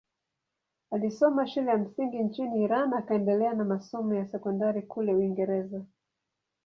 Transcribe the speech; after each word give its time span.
Alisoma 0.91 1.47
shule 1.47 1.71
ya 1.71 1.77
msingi 1.77 2.19
nchini 2.19 2.63
Iran 2.63 2.93
akaendelea 2.93 3.53
na 3.53 3.63
masomo 3.65 4.13
ya 4.13 4.27
sekondari 4.27 4.81
kule 4.81 5.13
Uingereza. 5.13 5.81